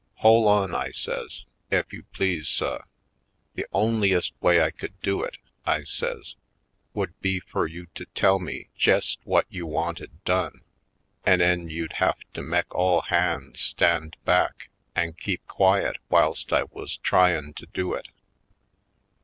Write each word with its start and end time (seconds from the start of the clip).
"Hole 0.15 0.47
on," 0.47 0.73
I 0.73 0.89
says, 0.89 1.45
"ef 1.71 1.93
you 1.93 2.01
please, 2.11 2.47
suh. 2.49 2.81
The 3.53 3.67
onliest 3.71 4.31
way 4.41 4.59
I 4.59 4.71
could 4.71 4.99
do 5.03 5.21
it," 5.21 5.37
I 5.63 5.83
says, 5.83 6.37
"would 6.95 7.19
be 7.21 7.39
fur 7.39 7.67
you 7.67 7.85
to 7.93 8.05
tell 8.15 8.39
me 8.39 8.69
jest 8.75 9.19
whut 9.27 9.45
you 9.51 9.67
wanted 9.67 10.09
done 10.23 10.61
an' 11.23 11.39
'en 11.41 11.69
you'd 11.69 11.93
have 12.01 12.17
to 12.33 12.41
mek 12.41 12.73
all 12.73 13.01
hands 13.01 13.61
stand 13.61 14.17
back 14.25 14.69
an' 14.95 15.13
keep 15.13 15.45
quiet 15.47 15.97
whilst 16.09 16.51
I 16.51 16.63
wuz 16.63 16.97
tryin' 17.03 17.53
to 17.53 17.67
do 17.67 17.93
it. 17.93 18.09